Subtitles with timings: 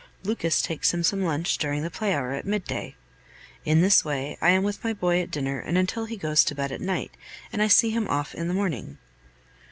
[0.23, 2.95] Lucas takes him some lunch during the play hour at midday.
[3.65, 6.55] In this way I am with my boy at dinner and until he goes to
[6.55, 7.11] bed at night,
[7.53, 8.97] and I see him off in the morning.